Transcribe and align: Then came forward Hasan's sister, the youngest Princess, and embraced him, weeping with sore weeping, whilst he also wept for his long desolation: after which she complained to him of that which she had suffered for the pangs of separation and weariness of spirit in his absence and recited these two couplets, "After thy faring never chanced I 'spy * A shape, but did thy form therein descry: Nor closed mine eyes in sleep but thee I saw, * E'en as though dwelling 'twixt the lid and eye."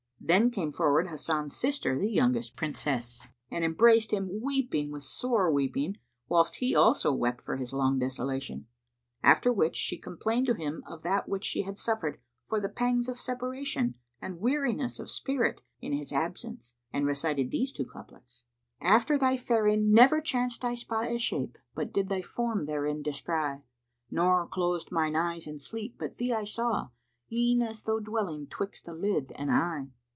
Then 0.23 0.51
came 0.51 0.71
forward 0.71 1.07
Hasan's 1.07 1.55
sister, 1.55 1.97
the 1.97 2.07
youngest 2.09 2.55
Princess, 2.55 3.25
and 3.49 3.65
embraced 3.65 4.13
him, 4.13 4.39
weeping 4.43 4.91
with 4.91 5.01
sore 5.01 5.51
weeping, 5.51 5.97
whilst 6.29 6.57
he 6.57 6.75
also 6.75 7.11
wept 7.11 7.41
for 7.41 7.57
his 7.57 7.73
long 7.73 7.97
desolation: 7.97 8.67
after 9.23 9.51
which 9.51 9.75
she 9.75 9.97
complained 9.97 10.45
to 10.45 10.53
him 10.53 10.83
of 10.85 11.01
that 11.01 11.27
which 11.27 11.43
she 11.43 11.63
had 11.63 11.79
suffered 11.79 12.19
for 12.47 12.61
the 12.61 12.69
pangs 12.69 13.09
of 13.09 13.17
separation 13.17 13.95
and 14.21 14.39
weariness 14.39 14.99
of 14.99 15.09
spirit 15.09 15.61
in 15.81 15.91
his 15.91 16.11
absence 16.13 16.75
and 16.93 17.07
recited 17.07 17.49
these 17.49 17.71
two 17.71 17.85
couplets, 17.85 18.43
"After 18.79 19.17
thy 19.17 19.37
faring 19.37 19.91
never 19.91 20.21
chanced 20.21 20.63
I 20.63 20.75
'spy 20.75 21.07
* 21.07 21.07
A 21.09 21.17
shape, 21.17 21.57
but 21.73 21.91
did 21.91 22.09
thy 22.09 22.21
form 22.21 22.67
therein 22.67 23.01
descry: 23.01 23.63
Nor 24.11 24.45
closed 24.47 24.91
mine 24.91 25.15
eyes 25.15 25.47
in 25.47 25.57
sleep 25.57 25.95
but 25.97 26.19
thee 26.19 26.31
I 26.31 26.43
saw, 26.43 26.89
* 27.09 27.31
E'en 27.33 27.63
as 27.63 27.83
though 27.83 27.99
dwelling 27.99 28.45
'twixt 28.45 28.85
the 28.85 28.93
lid 28.93 29.31
and 29.35 29.51
eye." 29.51 29.87